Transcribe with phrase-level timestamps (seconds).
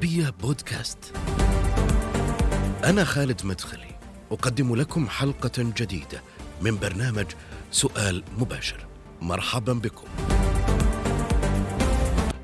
[0.00, 1.12] العربية بودكاست.
[2.84, 3.94] أنا خالد مدخلي،
[4.30, 6.22] أقدم لكم حلقة جديدة
[6.62, 7.26] من برنامج
[7.70, 8.86] سؤال مباشر.
[9.22, 10.06] مرحبا بكم.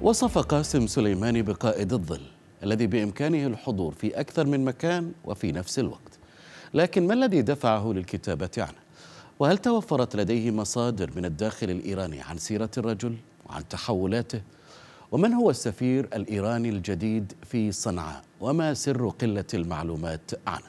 [0.03, 2.21] وصف قاسم سليماني بقائد الظل
[2.63, 6.19] الذي بإمكانه الحضور في أكثر من مكان وفي نفس الوقت.
[6.75, 8.81] لكن ما الذي دفعه للكتابة عنه؟
[9.39, 14.41] وهل توفرت لديه مصادر من الداخل الإيراني عن سيرة الرجل وعن تحولاته؟
[15.13, 20.65] ومن هو السفير الإيراني الجديد في صنعاء؟ وما سر قلة المعلومات عنه؟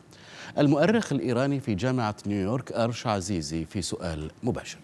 [0.58, 4.78] المؤرخ الإيراني في جامعة نيويورك أرش عزيزي في سؤال مباشر.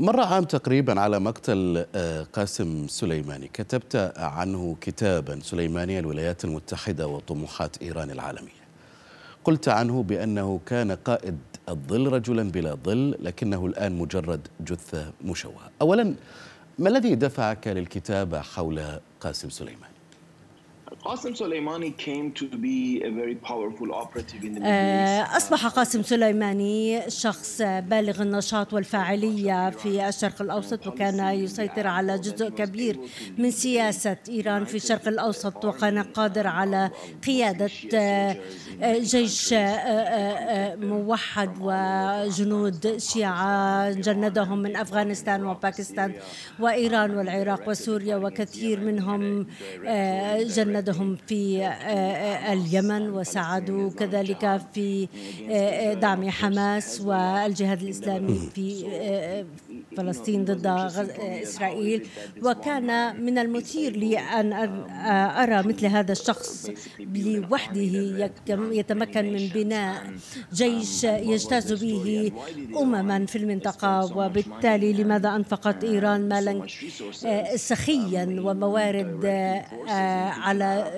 [0.00, 3.50] مر عام تقريبا على مقتل آه، قاسم سليماني.
[3.52, 8.62] كتبت عنه كتابا سليماني الولايات المتحدة وطموحات إيران العالمية.
[9.44, 15.70] قلت عنه بأنه كان قائد الظل رجلا بلا ظل لكنه الآن مجرد جثة مشوهة.
[15.82, 16.14] اولا
[16.78, 19.91] ما الذي دفعك للكتابة حول قاسم سليمان؟
[21.04, 27.10] قاسم سليماني came to be a very powerful operative in the آه، أصبح قاسم سليماني
[27.10, 32.98] شخص بالغ النشاط والفاعلية في الشرق الأوسط وكان يسيطر على جزء كبير
[33.38, 36.90] من سياسة إيران في الشرق الأوسط وكان قادر على
[37.26, 38.36] قيادة آه،
[38.98, 46.14] جيش آه، موحد وجنود شيعة جندهم من أفغانستان وباكستان
[46.60, 49.46] وإيران والعراق وسوريا وكثير منهم
[50.56, 55.08] جندهم ساعدهم في آه، آه، اليمن وساعدوا كذلك في
[55.50, 58.84] آه، دعم حماس والجهاد الإسلامي في
[59.96, 60.66] فلسطين ضد
[61.42, 62.06] إسرائيل
[62.42, 64.52] وكان من المثير لي ان
[65.42, 66.70] أرى مثل هذا الشخص
[67.14, 67.80] لوحده
[68.72, 70.02] يتمكن من بناء
[70.52, 72.32] جيش يجتاز به
[72.76, 76.66] امما في المنطقة وبالتالي لماذا أنفقت إيران مالا
[77.56, 79.26] سخيا وموارد
[80.46, 80.92] على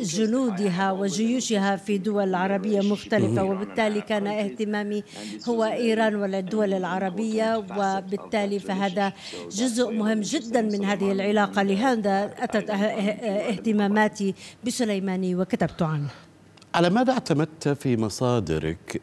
[0.00, 3.44] جنودها وجيوشها في دول عربية مختلفة.
[3.44, 5.02] وبالتالي كان اهتمامي
[5.48, 9.12] هو إيران والدول العربية وبالتالي فهذا
[9.50, 11.62] جزء مهم جدا من هذه العلاقة.
[11.62, 14.34] لهذا أتت اهتماماتي
[14.66, 16.08] بسليماني وكتبت عنه.
[16.74, 19.00] على ماذا أعتمدت في مصادرك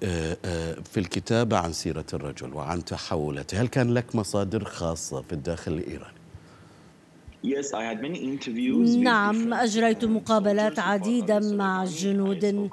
[0.92, 6.25] في الكتابة عن سيرة الرجل وعن تحولاته هل كان لك مصادر خاصة في الداخل الإيراني؟
[8.98, 12.70] نعم أجريت مقابلات عديدة مع جنود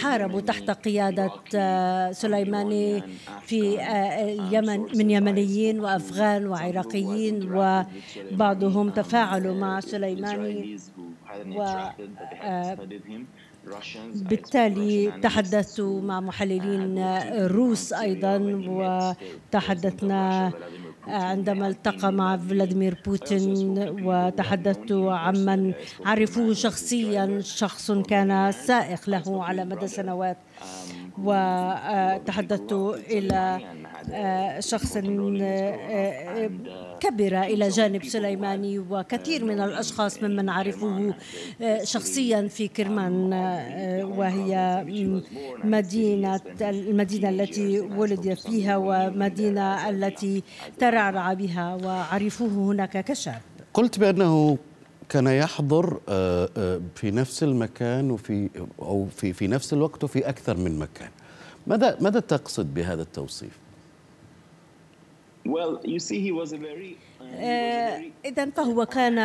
[0.00, 3.02] حاربوا تحت قيادة آه، سليماني
[3.46, 10.76] في آه، اليمن من يمنيين وأفغان وعراقيين وبعضهم تفاعلوا مع سليماني
[11.56, 11.64] و
[14.14, 16.98] بالتالي تحدثت مع محللين
[17.46, 18.38] روس أيضا
[19.52, 20.52] وتحدثنا
[21.08, 25.72] عندما التقى مع فلاديمير بوتين وتحدثت عمن
[26.04, 30.36] عرفوه شخصيا شخص كان سائق له على مدى سنوات
[31.18, 32.72] وتحدثت
[33.10, 33.60] إلى
[34.58, 34.98] شخص
[37.00, 41.14] كبر إلى جانب سليماني وكثير من الأشخاص ممن عرفوه
[41.82, 43.32] شخصيا في كرمان
[44.02, 44.84] وهي
[45.64, 50.42] مدينة المدينة التي ولد فيها ومدينة التي
[50.78, 53.40] ترعرع بها وعرفوه هناك كشاب.
[53.74, 54.58] قلت بأنه
[55.08, 60.56] كان يحضر آه، آه، في نفس المكان وفي أو في في نفس الوقت وفي أكثر
[60.56, 61.08] من مكان.
[61.66, 63.63] ماذا ماذا تقصد بهذا التوصيف؟
[68.24, 69.18] إذا فهو كان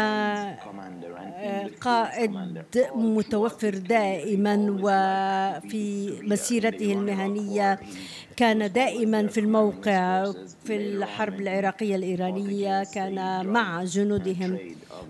[1.81, 2.31] قائد
[2.96, 7.79] متوفر دائما وفي مسيرته المهنية.
[8.38, 10.31] كان دائما في الموقع
[10.66, 14.58] في الحرب العراقية الإيرانية كان مع جنودهم.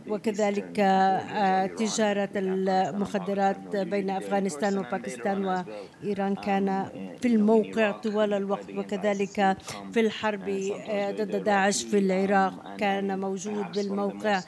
[0.08, 6.86] وكذلك آه، تجارة المخدرات بين أفغانستان وباكستان وإيران كان
[7.22, 9.58] في الموقع طوال الوقت وكذلك
[9.94, 10.50] في الحرب
[10.90, 14.42] آه، ضد داعش في العراق كان موجود بالموقع.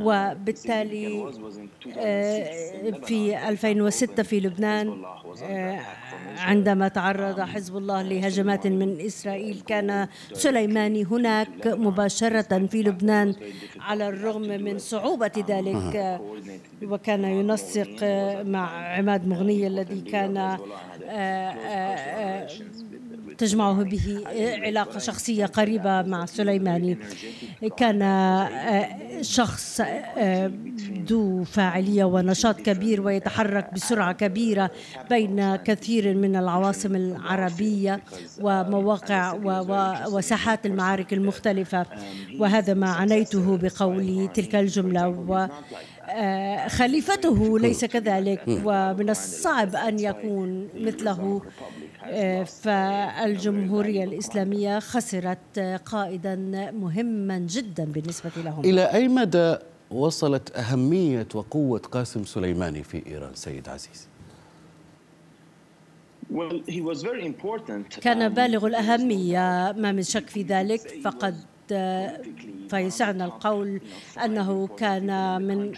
[0.00, 1.32] وبالتالي
[1.98, 5.02] آه، في 2006 في لبنان
[6.38, 13.34] عندما تعرض حزب الله لهجمات من إسرائيل كان سليماني هناك مباشرة في لبنان
[13.80, 16.20] على الرغم من صعوبة ذلك.
[16.82, 17.96] وكان ينسق
[18.46, 20.58] مع عماد مغني الذي كان آه،
[21.08, 22.48] آه، آه،
[23.38, 24.24] تجمعه به
[24.62, 26.98] علاقة شخصية قريبة مع سليماني.
[27.76, 28.00] كان
[29.20, 29.80] شخص
[31.08, 34.70] ذو فاعلية ونشاط كبير ويتحرك بسرعة كبيرة
[35.10, 38.00] بين كثير من العواصم العربية
[38.40, 39.34] ومواقع
[40.08, 41.86] وساحات المعارك المختلفة.
[42.38, 45.00] وهذا ما عنيته بقولي تلك الجملة.
[45.06, 45.50] آه،
[46.68, 51.42] خليفته ليس كذلك ومن الصعب أن يكون مثله.
[52.04, 56.34] آه، فالجمهورية الإسلامية خسرت قائدا
[56.70, 58.64] مهما جدا بالنسبة لهم.
[58.64, 59.56] إلى أي مدى
[59.90, 64.08] وصلت أهمية وقوة قاسم سليماني في إيران سيد عزيز؟
[68.00, 71.36] كان بالغ الأهمية ما من شك في ذلك فقد
[72.68, 73.80] فيسعنا القول
[74.24, 75.72] أنه كان من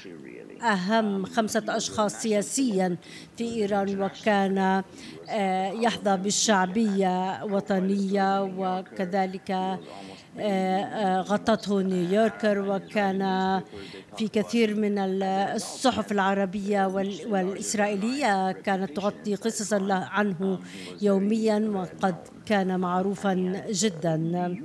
[0.63, 2.97] أهم خمسة أشخاص سياسيا
[3.37, 4.83] في إيران وكان
[5.29, 9.79] آه، يحظى بالشعبية وطنية وكذلك
[11.23, 13.21] غطته نيويوركر وكان
[14.17, 16.87] في كثير من الصحف العربية
[17.27, 20.59] والإسرائيلية كانت تغطي قصصا عنه
[21.03, 24.57] يوميا وقد كان معروفا جدا.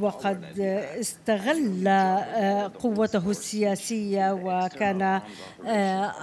[0.00, 0.60] وقد
[1.00, 5.20] استغل آه، قوته السياسية وكان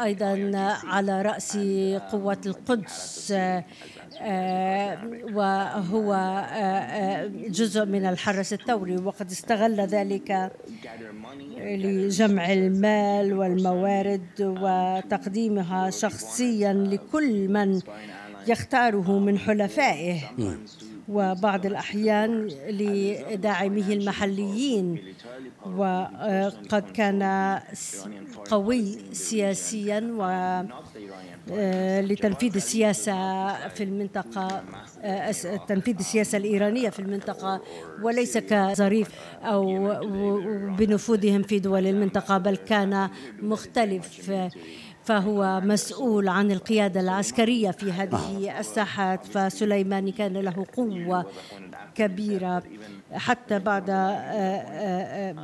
[0.04, 0.52] أيضا
[0.84, 1.58] على رأس
[2.12, 3.64] قوة القدس آه،
[5.34, 10.52] وهو آه، آه، جزء من الحرس الثوري وقد استغل ذلك
[11.58, 17.82] لجمع المال والموارد وتقديمها شخصيا لكل من
[18.48, 20.20] يختاره من حلفائه.
[21.10, 25.14] وبعض الأحيان لداعميه المحليين
[25.66, 27.24] وقد كان
[28.50, 30.24] قوي سياسيا و
[31.52, 33.14] آه، لتنفيذ السياسة
[33.68, 34.64] في المنطقة
[35.02, 35.32] آه،
[35.68, 37.62] تنفيذ السياسة الإيرانية في المنطقة
[38.04, 39.10] وليس كظريف
[39.44, 39.90] أو
[40.78, 43.10] بنفوذهم في دول المنطقة بل كان
[43.42, 44.32] مختلف.
[45.10, 51.26] فهو مسؤول عن القيادة العسكرية في هذه الساحات فسليماني كان له قوة
[51.96, 52.64] كبيرة.
[53.14, 55.36] حتى بعد آه،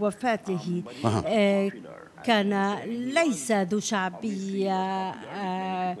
[0.00, 0.82] وفاته
[2.24, 5.96] كان ليس ذو شعبية آه،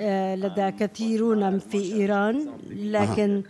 [0.00, 3.42] آه، لدى كثيرون في إيران لكن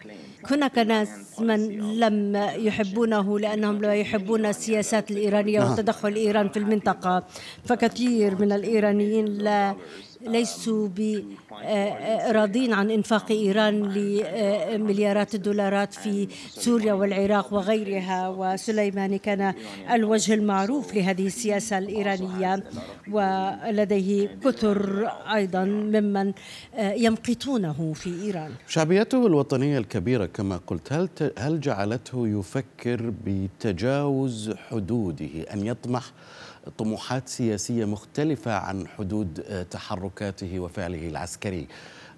[0.53, 1.09] هناك ناس
[1.41, 1.61] من
[2.01, 7.23] لم يحبونه لأنهم لا يحبون السياسات الإيرانية وتدخل إيران في المنطقة.
[7.65, 9.75] فكثير من الإيرانيين لا
[10.27, 10.89] ليسوا
[12.33, 18.29] راضين عن إنفاق إيران لمليارات الدولارات في سوريا والعراق وغيرها.
[18.29, 19.55] وسليماني كان
[19.93, 22.65] الوجه المعروف لهذه السياسة الإيرانية
[23.11, 26.33] ولديه كثر أيضا ممن
[26.79, 28.51] يمقتونه في إيران.
[28.69, 36.03] شعبيته الوطنية الكبيرة كما قلت هل هل جعلته يفكر بتجاوز حدوده أن يطمح
[36.79, 41.67] طموحات سياسية مختلفة عن حدود آه، تحركاته وفعله العسكري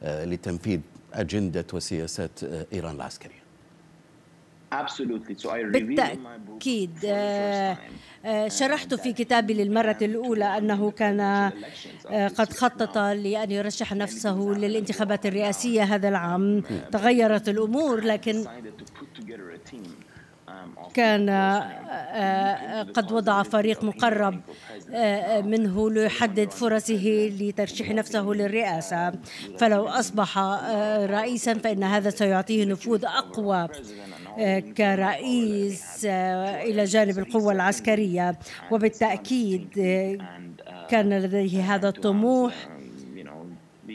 [0.03, 0.81] آه، لتنفيذ
[1.13, 3.47] أجندة وسياسات آه، إيران العسكرية.
[5.73, 6.91] بالتأكيد.
[8.49, 11.51] شرحت في كتابي للمرة الأولى أنه كان
[12.39, 16.63] قد خطط لأن يرشح نفسه للانتخابات الرئاسية هذا العام.
[16.93, 18.45] تغيرت الأمور لكن
[20.95, 24.41] كان آه، آه، قد وضع فريق مقرب
[24.95, 29.13] آه، منه ليحدد فرصه لترشيح نفسه للرئاسة.
[29.59, 30.39] فلو أصبح
[31.11, 33.69] رئيسا فإن هذا سيعطيه نفوذ أقوى
[34.77, 38.39] كرئيس إلى جانب القوة العسكرية.
[38.71, 39.69] وبالتأكيد
[40.89, 42.69] كان لديه هذا الطموح.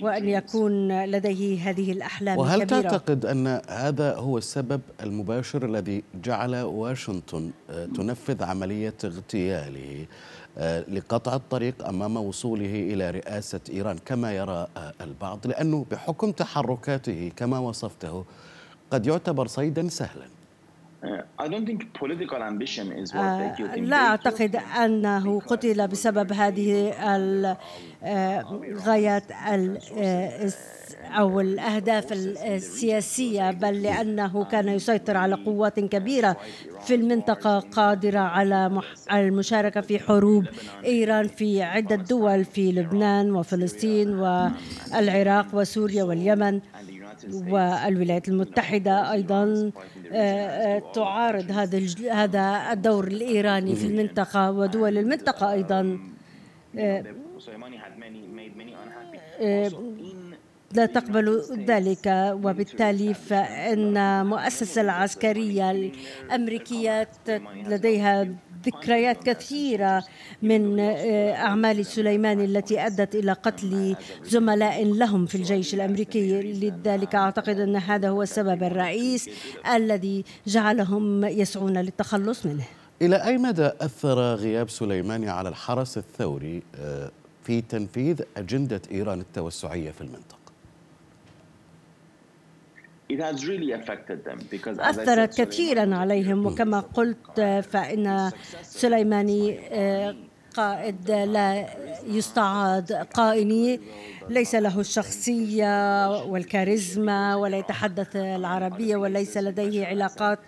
[0.02, 2.82] وأن يكون لديه هذه الأحلام وهل الكبيرة.
[2.82, 10.06] تعتقد أن هذا هو السبب المباشر الذي جعل واشنطن آه، تنفذ عملية اغتياله
[10.58, 17.32] آه، لقطع الطريق أمام وصوله إلى رئاسة إيران كما يرى آه، البعض؟ لأنه بحكم تحركاته
[17.36, 18.26] كما وصفته
[18.92, 20.41] قد يعتبر صيدا سهلا.
[23.16, 23.56] آه،
[23.90, 26.94] لا أعتقد أنه قتل بسبب هذه
[28.04, 30.52] الغايات آه،
[31.12, 36.38] أو الأهداف السياسية بل لأنه كان يسيطر على قوات كبيرة
[36.86, 38.82] في المنطقة قادرة على
[39.12, 40.46] المشاركة في حروب
[40.86, 46.60] إيران في عدة دول في لبنان وفلسطين والعراق وسوريا واليمن.
[47.34, 49.72] والولايات المتحدة أيضا
[50.12, 56.00] آه، آه، تعارض هذا هذا الدور الإيراني في المنطقة ودول المنطقة أيضا.
[56.78, 57.04] آه،
[60.74, 67.08] لا تقبل ذلك وبالتالي فإن المؤسسة العسكرية الأمريكية
[67.68, 68.28] لديها
[68.66, 70.04] ذكريات كثيرة
[70.42, 77.60] من آه، أعمال سليمان التي أدت إلى قتل زملاء لهم في الجيش الأمريكي لذلك أعتقد
[77.60, 79.30] أن هذا هو السبب الرئيس
[79.74, 82.64] الذي جعلهم يسعون للتخلص منه
[83.02, 87.12] إلى أي مدى أثر غياب سليماني على الحرس الثوري آه،
[87.44, 90.41] في تنفيذ أجندة إيران التوسعية في المنطقة؟
[94.80, 96.46] أثرت كثيرا عليهم.
[96.46, 100.16] وكما قلت فإن سليماني آه،
[100.56, 101.68] قائد لا
[102.08, 103.80] يستعاد قائني.
[104.30, 110.40] ليس له الشخصية والكاريزما ولا يتحدث العربية وليس لديه علاقات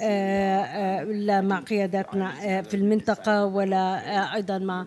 [0.00, 4.86] آه، آه، لا مع قياداتنا في المنطقة ولا أيضا مع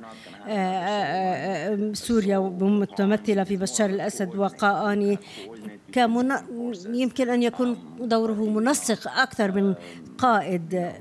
[1.94, 5.20] سوريا متمثلة في بشار الأسد وقائاني.
[5.96, 6.32] كمن...
[6.88, 9.76] يمكن أن يكون دوره منسق أكثر من
[10.18, 10.92] قائد.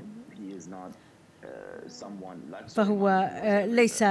[2.67, 3.29] فهو
[3.67, 4.03] ليس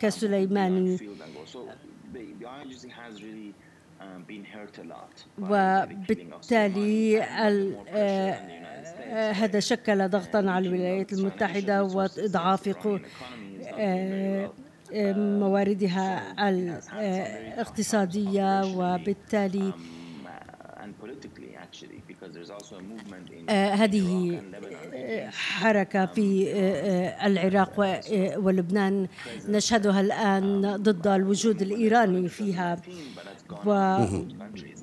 [0.00, 0.98] كسليماني
[5.38, 7.22] وبالتالي
[9.32, 12.68] هذا شكل ضغطا على الولايات المتحدة وإضعاف
[15.40, 18.62] مواردها الاقتصادية.
[18.76, 19.74] وبالتالي آه،
[23.50, 24.40] هذه
[25.30, 28.00] حركة في آه، العراق
[28.36, 29.08] ولبنان.
[29.48, 32.82] نشهدها الآن ضد الوجود الإيراني فيها.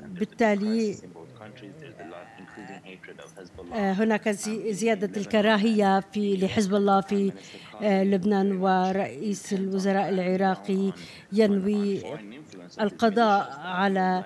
[0.09, 0.95] وبالتالي
[3.73, 4.29] آه، هناك
[4.69, 7.31] زيادة الكراهية في لحزب الله في
[7.81, 10.93] لبنان ورئيس الوزراء العراقي
[11.33, 12.01] ينوي
[12.81, 14.25] القضاء على آه،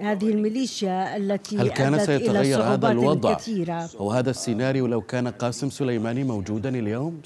[0.00, 3.88] هذه الميليشيا التي هل كان سيتغير هذا الوضع كثيرة.
[4.00, 7.20] أو هذا السيناريو لو كان قاسم سليماني موجودا اليوم؟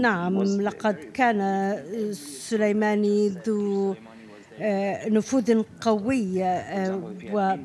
[0.00, 1.40] نعم لقد كان
[2.48, 3.94] سليماني ذو
[4.60, 7.00] آه، نفوذ قوي آه،
[7.32, 7.56] و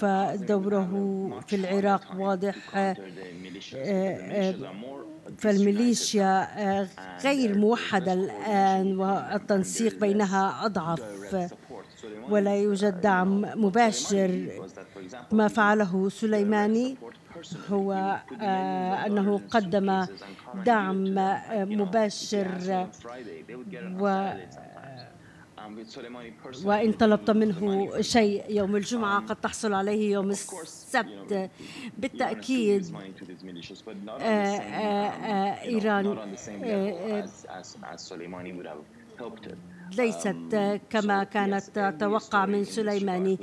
[0.00, 0.90] فدوره
[1.46, 2.56] في العراق واضح
[5.38, 6.88] فالميليشيا آه،
[7.24, 11.00] غير موحدة الآن والتنسيق بينها أضعف
[12.30, 14.48] ولا يوجد دعم مباشر.
[15.32, 16.96] ما فعله سليماني
[17.70, 17.92] هو
[18.40, 20.06] آه، أنه قدم
[20.66, 21.14] دعم
[21.80, 22.86] مباشر
[24.00, 24.30] و
[26.64, 31.50] وإن طلبت منه شيء يوم الجمعة قد تحصل عليه يوم السبت.
[31.98, 32.82] بالتأكيد
[34.08, 36.04] آه، آه، آه، إيران
[39.98, 43.38] ليست كما كانت تتوقع من سليماني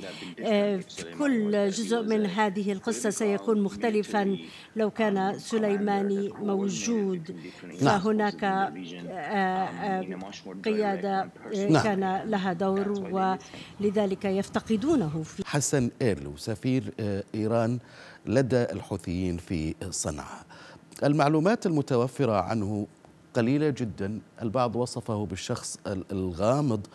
[1.19, 4.37] كل جزء من هذه القصة سيكون مختلفا
[4.75, 7.35] لو كان سليماني موجود
[7.81, 7.99] نعم.
[7.99, 8.45] فهناك
[10.65, 11.29] قيادة
[11.69, 11.83] نعم.
[11.83, 12.91] كان لها دور
[13.81, 16.93] ولذلك يفتقدونه في حسن إيرلو سفير
[17.35, 17.79] إيران
[18.25, 20.45] لدى الحوثيين في صنعاء
[21.03, 22.87] المعلومات المتوفرة عنه
[23.37, 25.77] قليلة جدا البعض وصفه بالشخص
[26.11, 26.87] الغامض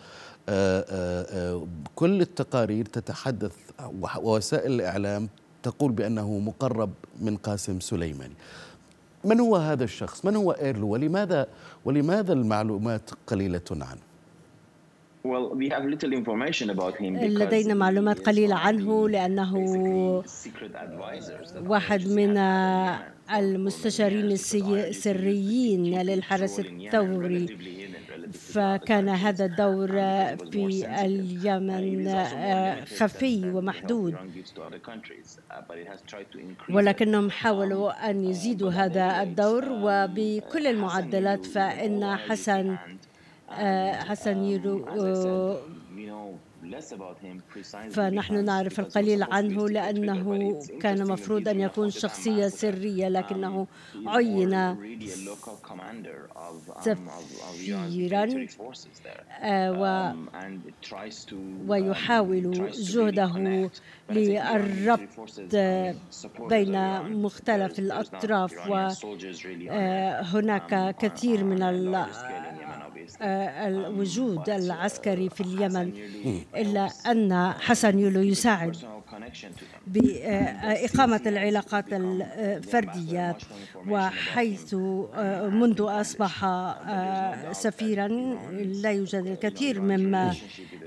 [0.49, 3.55] آه، آه، آه، كل التقارير تتحدث
[4.21, 5.29] ووسائل الإعلام
[5.63, 6.89] تقول بأنه مقرب
[7.21, 8.33] من قاسم سليماني
[9.23, 11.47] من هو هذا الشخص؟ من هو إيرلو؟ ولماذا
[11.85, 14.12] ولماذا المعلومات قليلة عنه؟
[17.27, 19.53] لدينا معلومات قليلة عنه لأنه
[21.67, 22.37] واحد من
[23.31, 27.57] المستشارين السريين للحرس الثوري.
[28.33, 29.87] فكان هذا الدور
[30.51, 34.15] في اليمن آه، خفي ومحدود.
[36.69, 42.77] ولكنهم حاولوا أن يزيدوا هذا الدور وبكل المعدلات فإن حسن
[44.07, 44.85] حسن يرو
[47.91, 53.67] فنحن نعرف القليل عنه لأنه كان مفروض أن يكون شخصية سرية لكنه
[54.07, 54.75] عين
[56.81, 58.45] سفيرا
[59.41, 60.15] آه،
[61.67, 63.69] ويحاول جهده
[64.09, 64.99] للربط
[66.39, 68.69] بين مختلف الأطراف
[69.69, 71.63] وهناك كثير من
[73.21, 75.93] الوجود العسكري في اليمن
[76.55, 78.77] إلا أن حسن يولو يساعد
[79.87, 83.37] بإقامة العلاقات الفردية
[83.87, 84.73] وحيث
[85.43, 86.45] منذ أصبح
[87.51, 88.07] سفيرا
[88.51, 90.35] لا يوجد الكثير مما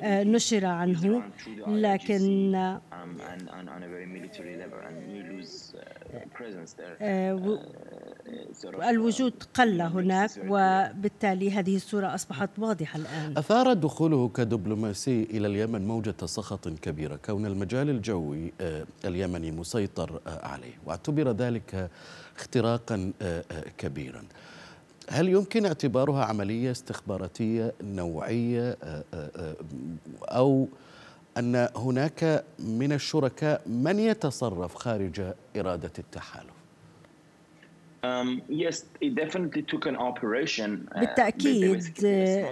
[0.03, 1.23] نشر عنه
[1.67, 2.53] لكن
[8.89, 13.39] الوجود قل هناك وبالتالي هذه الصورة أصبحت واضحة الآن.
[13.39, 20.47] أثار دخوله كدبلوماسي إلى اليمن موجة سخط كبيرة كون المجال الجوي آه، اليمني مسيطر آه،
[20.47, 21.91] عليه واعتبر ذلك
[22.37, 23.45] اختراقا آه،
[23.79, 24.23] كبيرا.
[25.09, 28.77] هل يمكن اعتبارها عملية استخباراتية نوعية
[30.23, 30.69] أو
[31.39, 35.21] أن هناك من الشركاء من يتصرف خارج
[35.57, 36.56] إرادة التحالف؟
[41.01, 42.47] بالتأكيد آه،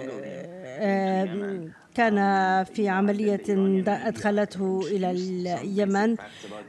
[1.95, 2.17] كان
[2.63, 3.41] في عملية
[3.87, 6.15] أدخلته إلى اليمن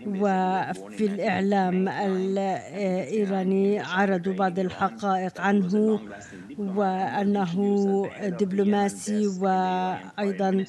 [0.07, 6.00] وفي الإعلام الإيراني عرضوا بعض الحقائق عنه
[6.59, 7.55] وأنه
[8.40, 10.64] دبلوماسي وأيضا آه،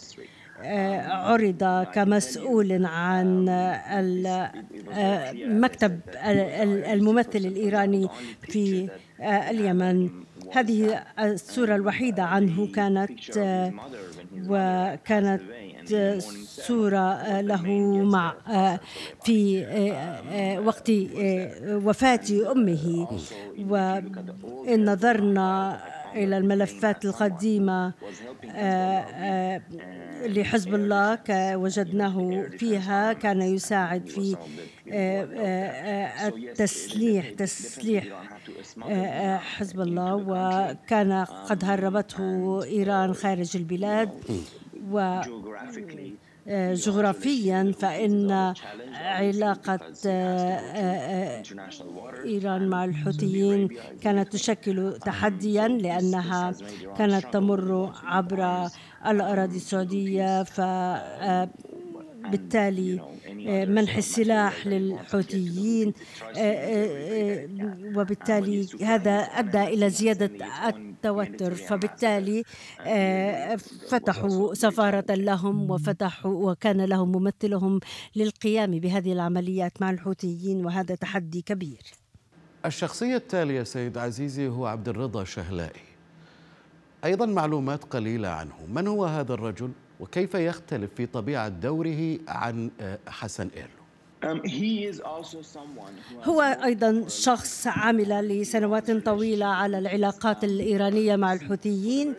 [1.07, 3.45] عرض كمسؤول عن
[5.35, 5.99] مكتب
[6.93, 8.07] الممثل الإيراني
[8.41, 8.89] في
[9.21, 10.09] آه، اليمن.
[10.51, 13.73] هذه الصورة الوحيدة عنه كانت آه،
[14.49, 15.41] وكانت
[16.45, 17.67] صورة له
[18.03, 18.33] مع
[19.23, 19.65] في
[20.65, 20.91] وقت
[21.67, 23.07] وفاة أمه.
[23.69, 25.79] وإن نظرنا
[26.17, 27.93] إلى الملفات القديمة
[30.25, 31.19] لحزب الله
[31.55, 34.35] وجدناه فيها كان يساعد في
[34.91, 38.05] آه، آه، التسليح تسليح
[38.89, 44.09] آه، حزب الله وكان قد هربته إيران خارج البلاد
[44.91, 45.21] و
[46.49, 48.53] جغرافيا فإن
[48.93, 49.79] علاقة
[52.25, 53.69] إيران مع الحوثيين
[54.01, 56.53] كانت تشكل تحديا لأنها
[56.97, 58.69] كانت تمر عبر
[59.07, 60.61] الأراضي السعودية ف
[62.31, 63.01] بالتالي
[63.65, 65.93] منح السلاح للحوثيين
[67.95, 70.31] وبالتالي هذا أدى إلى زيادة
[70.67, 71.55] التوتر.
[71.55, 72.43] فبالتالي
[73.89, 77.79] فتحوا سفارة لهم وفتحوا وكان لهم ممثلهم
[78.15, 81.81] للقيام بهذه العمليات مع الحوثيين وهذا تحدي كبير.
[82.65, 85.81] الشخصية التالية سيد عزيزي هو عبد الرضا شهلائي.
[87.05, 88.53] أيضا معلومات قليلة عنه.
[88.67, 93.87] من هو هذا الرجل؟ وكيف يختلف في طبيعة دوره عن آه، حسن إيرلو؟
[94.23, 94.41] Um,
[96.23, 102.13] هو أيضا شخص عمل لسنوات طويلة على العلاقات الإيرانية مع الحوثيين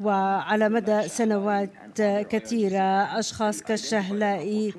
[0.00, 3.18] وعلى مدى سنوات كثيرة.
[3.18, 4.74] أشخاص كالشهلائي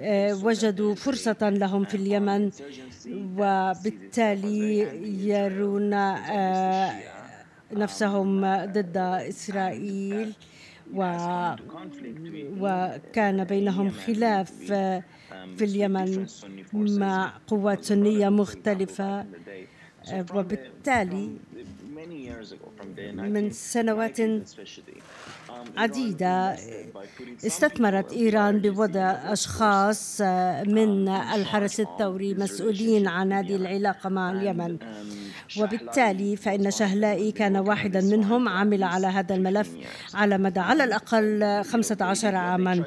[0.00, 2.50] آه، وجدوا فرصة لهم في اليمن
[3.38, 4.78] وبالتالي
[5.28, 7.00] يرون آه،
[7.72, 8.96] نفسهم ضد
[9.28, 10.32] إسرائيل.
[10.94, 11.00] و
[12.60, 14.52] وكان بينهم خلاف
[15.56, 16.26] في اليمن
[16.72, 19.26] مع قوات سنية مختلفة
[20.34, 21.30] وبالتالي
[23.14, 24.18] من سنوات
[25.76, 26.56] عديدة
[27.46, 29.00] استثمرت إيران بوضع
[29.32, 30.20] أشخاص
[30.66, 34.78] من الحرس الثوري مسؤولين عن هذه العلاقة مع اليمن.
[35.60, 39.70] وبالتالي فإن شهلائي كان واحدا منهم عمل على هذا الملف
[40.14, 42.84] على مدى على الأقل 15 عاما.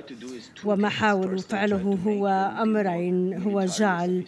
[0.66, 2.28] وما حاولوا فعله هو
[2.62, 4.24] أمرين هو جعل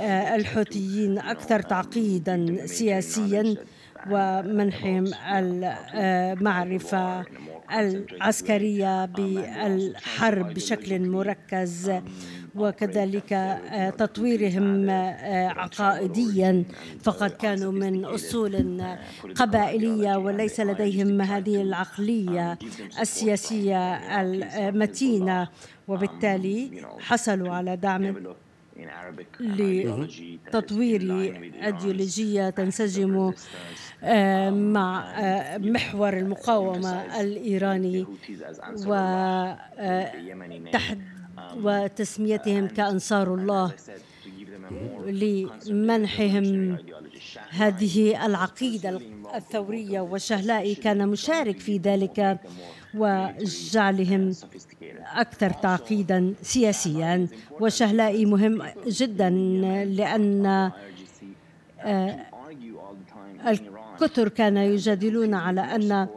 [0.00, 3.54] آه، الحوثيين أكثر تعقيدا سياسيا
[4.10, 5.04] ومنحهم
[5.94, 7.24] المعرفة
[7.72, 11.92] العسكرية بالحرب بشكل مركز.
[12.54, 16.64] وكذلك آه، تطويرهم آه، عقائديا.
[17.02, 18.82] فقد كانوا من أصول
[19.34, 22.58] قبائلية وليس لديهم هذه العقلية
[23.00, 23.94] السياسية
[24.68, 25.48] المتينة.
[25.88, 28.14] وبالتالي حصلوا على دعم
[29.40, 31.00] لتطوير
[31.64, 33.32] أيديولوجية تنسجم
[34.04, 35.14] آه، مع
[35.58, 38.06] محور المقاومة الإيراني.
[38.86, 40.98] وتحت
[41.62, 43.72] وتسميتهم كأنصار الله
[45.06, 46.78] لمنحهم
[47.50, 49.00] هذه العقيدة
[49.34, 52.38] الثورية وشهلائي كان مشارك في ذلك
[52.94, 54.34] وجعلهم
[55.14, 57.26] أكثر تعقيدا سياسيا.
[57.60, 59.30] وشهلائي مهم جدا
[59.84, 60.70] لأن
[61.80, 62.18] آه،
[63.46, 66.08] الكثر كانوا يجادلون على أن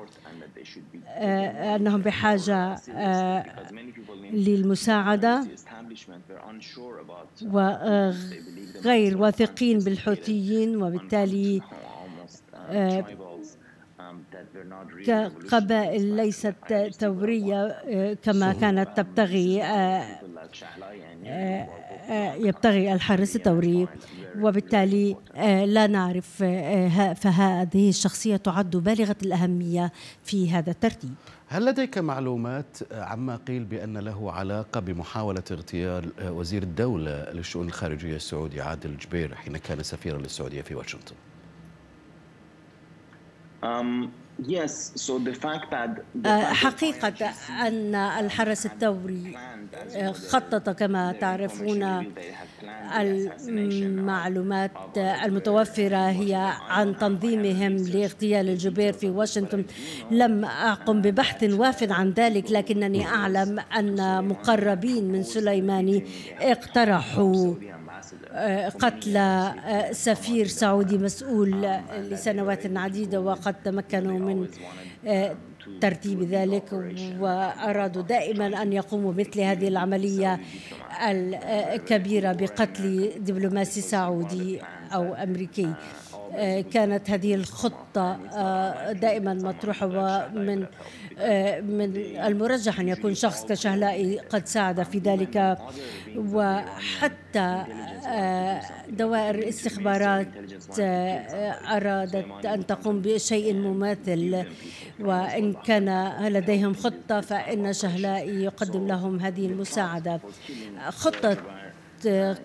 [1.75, 2.75] أنهم بحاجة
[4.31, 5.47] للمساعدة
[7.43, 11.61] وغير واثقين بالحوثيين وبالتالي
[15.05, 20.19] كقبائل ليست ثورية آه، كما كانت تبتغي آه،
[21.25, 23.87] آه، يبتغي الحرس الثوري
[24.39, 25.15] وبالتالي
[25.65, 26.43] لا نعرف
[27.15, 29.91] فهذه الشخصية تعد بالغة الأهمية
[30.23, 31.13] في هذا الترتيب.
[31.51, 38.61] هل لديك معلومات عما قيل بأن له علاقة بمحاولة اغتيال وزير الدولة للشؤون الخارجية السعودي
[38.61, 41.15] عادل الجبير حين كان سفيرا للسعودية في واشنطن؟
[46.25, 47.13] آه، حقيقة
[47.67, 49.37] أن الحرس الثوري
[49.95, 52.05] آه، خطط كما تعرفون
[53.47, 59.65] المعلومات المتوفرة هي عن تنظيمهم لاغتيال الجبير في واشنطن.
[60.11, 66.05] لم أقم ببحث واف عن ذلك لكنني أعلم أن مقربين من سليماني
[66.39, 67.53] اقترحوا
[68.79, 74.47] قتل آه، سفير سعودي مسؤول لسنوات عديدة وقد تمكنوا من
[75.07, 75.35] آه،
[75.81, 76.63] ترتيب ذلك
[77.19, 80.39] وأرادوا دائما أن يقوموا مثل هذه العملية
[81.73, 84.61] الكبيرة بقتل دبلوماسي سعودي
[84.93, 85.73] أو أمريكي.
[86.73, 88.17] كانت هذه الخطة
[88.91, 90.65] دائما مطروحة ومن
[91.63, 95.57] من المرجح أن يكون شخص كشهلائي قد ساعد في ذلك.
[96.17, 97.65] وحتى
[98.07, 100.27] آه، دوائر الاستخبارات
[100.79, 104.45] آه، أرادت أن تقوم بشيء مماثل.
[104.99, 110.19] وإن كان لديهم خطة فإن شهلائي يقدم لهم هذه المساعدة.
[110.89, 111.37] خطة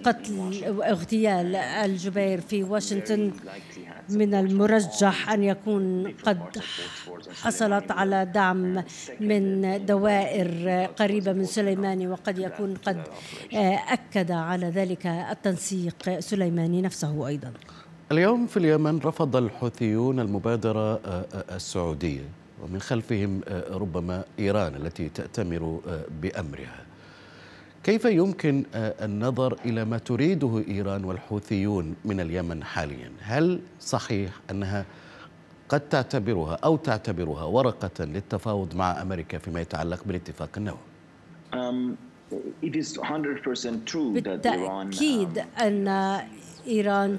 [0.04, 3.32] قتل واغتيال الجبير في واشنطن
[4.08, 6.40] من المرجح أن يكون قد
[7.42, 8.84] حصلت على دعم
[9.20, 13.02] من دوائر قريبة من سليماني وقد يكون قد
[13.88, 17.52] أكد على ذلك التنسيق سليماني نفسه أيضا.
[18.12, 21.00] اليوم في اليمن رفض الحوثيون المبادرة
[21.34, 22.24] السعودية
[22.62, 23.40] ومن خلفهم
[23.70, 25.80] ربما إيران التي تأتمر
[26.22, 26.85] بأمرها.
[27.86, 34.84] كيف يمكن آه، النظر إلى ما تريده إيران والحوثيون من اليمن حاليا؟ هل صحيح أنها
[35.68, 40.78] قد تعتبرها أو تعتبرها ورقة للتفاوض مع أمريكا فيما يتعلق بالاتفاق النووي؟
[41.52, 41.96] um,
[43.94, 45.88] بالتأكيد um, أن
[46.66, 47.18] إيران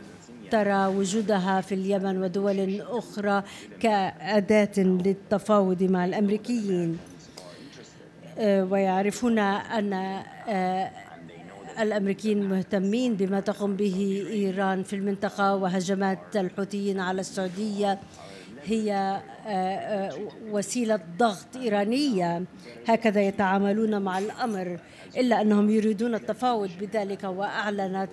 [0.51, 3.43] ترى وجودها في اليمن ودول أخرى
[3.80, 7.07] كأداة للتفاوض مع الأمريكيين آه،
[8.39, 9.93] ويعرفون أن
[10.47, 10.91] آه،
[11.80, 18.00] الأمريكيين مهتمين بما تقوم به إيران في المنطقة وهجمات الحوثيين على السعودية.
[18.65, 20.13] هي آه،
[20.52, 22.43] وسيلة ضغط إيرانية.
[22.88, 24.80] هكذا يتعاملون مع الأمر
[25.17, 28.10] إلا أنهم يريدون التفاوض بذلك وأعلنت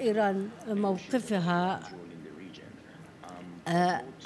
[0.00, 1.74] إيران موقفها.
[1.74, 2.03] آه،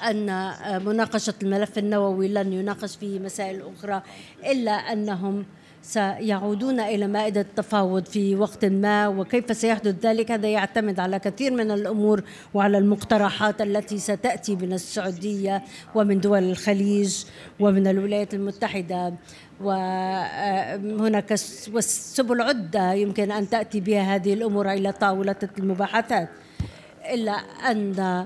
[0.09, 0.51] أن
[0.85, 4.01] مناقشة الملف النووي لن يناقش فيه مسائل أخرى
[4.51, 5.45] إلا أنهم
[5.81, 11.71] سيعودون إلى مائدة التفاوض في وقت ما وكيف سيحدث ذلك؟ هذا يعتمد على كثير من
[11.71, 12.23] الأمور
[12.53, 15.63] وعلى المقترحات التي ستأتي من السعودية
[15.95, 17.25] ومن دول الخليج
[17.59, 19.13] ومن الولايات المتحدة.
[19.61, 26.29] وهناك سبل عدة يمكن أن تأتي بها هذه الأمور إلى طاولة المباحثات.
[27.13, 27.31] إلا
[27.71, 28.25] أن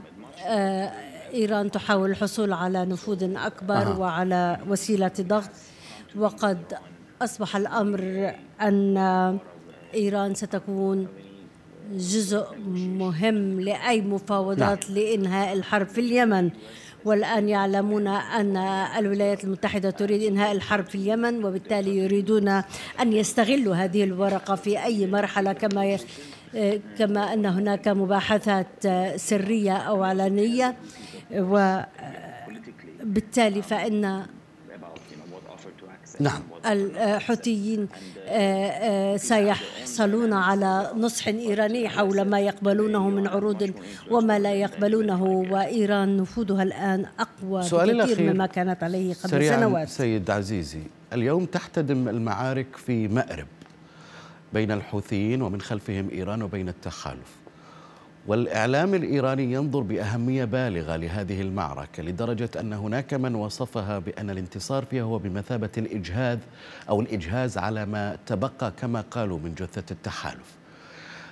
[1.34, 4.00] إيران تحاول الحصول على نفوذ أكبر آه.
[4.00, 5.50] وعلى وسيلة ضغط
[6.16, 6.78] وقد
[7.22, 8.98] أصبح الأمر أن
[9.94, 11.08] إيران ستكون
[11.92, 14.98] جزء مهم لأي مفاوضات نعم.
[14.98, 16.50] لإنهاء الحرب في اليمن
[17.06, 18.58] والآن يعلمون أن
[18.98, 22.48] الولايات المتحدة تريد إنهاء الحرب في اليمن وبالتالي يريدون
[23.02, 25.86] أن يستغلوا هذه الورقة في أي مرحلة كما
[26.98, 30.76] كما أن هناك مباحثات سرية أو علنية
[33.02, 34.26] وبالتالي فإن
[36.20, 36.42] نعم.
[36.66, 37.88] الحوثيين
[38.28, 43.74] آه، آه، سيحصلون على نصح إيراني حول ما يقبلونه من عروض
[44.12, 49.90] وما لا يقبلونه وإيران نفوذها الآن أقوى بكثير مما كانت عليه قبل سنوات.
[49.90, 50.82] سيد عزيزي
[51.14, 53.48] اليوم تحتدم المعارك في مأرب.
[54.54, 57.44] بين الحوثيين ومن خلفهم إيران وبين التحالف
[58.28, 65.04] والإعلام الإيراني ينظر بأهمية بالغة لهذه المعركة لدرجة أن هناك من وصفها بأن الانتصار فيها
[65.04, 66.40] هو بمثابة الإجهاز
[66.90, 70.56] أو الإجهاز على ما تبقى كما قالوا من جثة التحالف.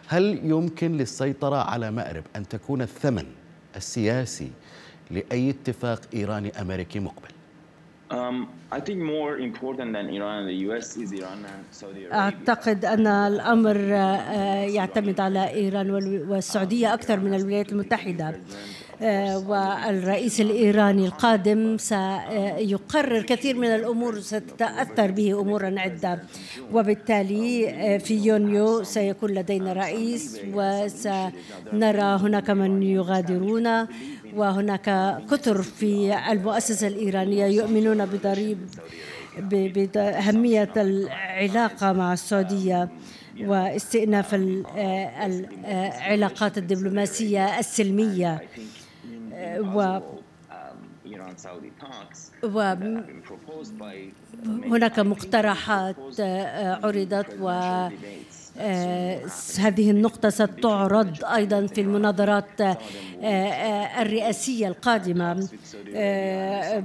[0.07, 3.25] هل يمكن للسيطرة على مأرب أن تكون الثمن
[3.75, 4.51] السياسي
[5.11, 7.31] لأي اتفاق ايراني امريكي مقبل؟
[12.13, 15.91] أعتقد أن الأمر uh, يعتمد على إيران
[16.29, 18.35] والسعودية أكثر من الولايات المتحدة.
[19.03, 26.19] آه، والرئيس الإيراني القادم سيقرر كثير من الأمور ستتأثر به أمورا عدة.
[26.73, 33.87] وبالتالي آه، في يونيو سيكون لدينا رئيس وسنرى هناك من يغادرون.
[34.35, 38.57] وهناك كثر في المؤسسة الإيرانية يؤمنون بضريب
[39.39, 42.89] بأهمية العلاقة مع السعودية
[43.41, 44.33] واستئناف
[45.25, 48.41] العلاقات الدبلوماسية السلمية.
[49.63, 49.99] و
[54.71, 55.95] وهناك مقترحات
[56.83, 57.47] عرضت و
[59.59, 62.77] هذه النقطة ستعرض أيضا في المناظرات آه،
[63.23, 65.47] آه، الرئاسية القادمة.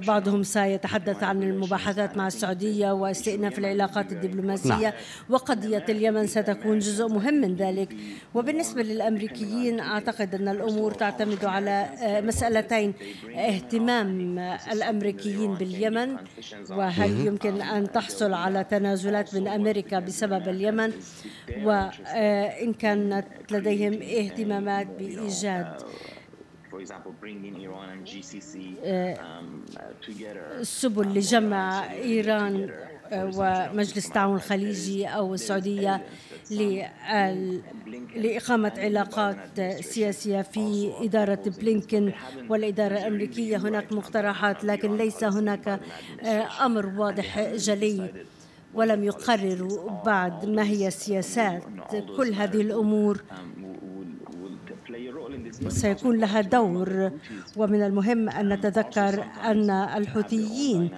[0.07, 4.93] بعضهم سيتحدث عن المباحثات مع السعودية واستئناف العلاقات الدبلوماسية نعم.
[5.31, 7.97] وقضية اليمن ستكون جزء مهم من ذلك.
[8.35, 11.89] وبالنسبة للأمريكيين أعتقد أن الأمور تعتمد على
[12.25, 12.95] مسألتين
[13.37, 14.39] اهتمام
[14.73, 16.17] الأمريكيين باليمن
[16.71, 20.93] وهل يمكن أن تحصل على تنازلات من أمريكا بسبب اليمن؟
[21.65, 25.83] وإن كانت لديهم اهتمامات بإيجاد
[30.63, 32.71] سبل لجمع إيران
[33.13, 36.03] ومجلس التعاون الخليجي أو السعودية
[38.17, 42.13] لإقامة علاقات سياسية في إدارة بلينكن
[42.49, 43.57] والإدارة الأمريكية.
[43.57, 45.81] هناك مقترحات لكن ليس هناك
[46.61, 48.11] أمر واضح جلي.
[48.77, 51.63] ولم يقرروا بعد ما هي السياسات
[52.17, 53.23] كل هذه الأمور.
[55.69, 57.11] سيكون لها دور.
[57.57, 60.91] ومن المهم أن نتذكر أن الحوثيين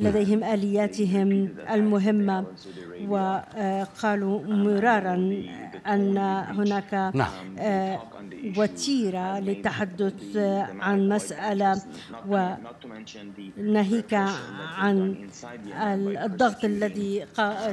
[0.00, 1.28] لديهم آلياتهم
[1.70, 2.44] المهمة.
[3.08, 5.14] وقالوا مرارا
[5.86, 6.16] أن
[6.58, 7.32] هناك نعم.
[8.32, 10.36] آه، وتيرة للتحدث
[10.80, 11.82] عن مسألة
[12.28, 14.14] وناهيك
[14.78, 15.16] عن
[16.24, 17.26] الضغط الذي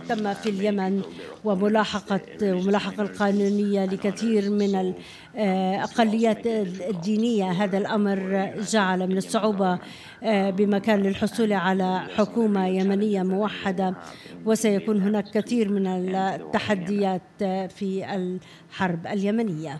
[0.09, 1.01] تم في اليمن
[1.43, 4.93] وملاحقة وملاحقة القانونية لكثير من
[5.35, 7.51] الاقليات الدينية.
[7.51, 9.79] هذا الأمر جعل من الصعوبة
[10.23, 13.95] آه، بمكان للحصول على حكومة يمنية موحدة.
[14.45, 17.21] وسيكون هناك كثير من التحديات
[17.69, 19.79] في الحرب اليمنية.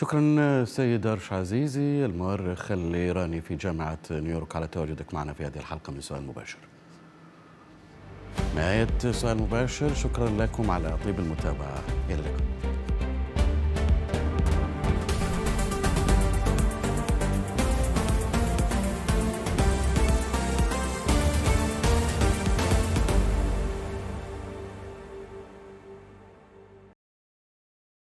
[0.00, 5.92] شكرا سيد أرش عزيزي المؤرخ الإيراني في جامعة نيويورك على تواجدك معنا في هذه الحلقة
[5.92, 6.58] من سؤال مباشر.
[8.56, 11.82] نهاية سؤال مباشر شكرا لكم على طيب المتابعة.
[12.08, 12.79] إلى اللقاء.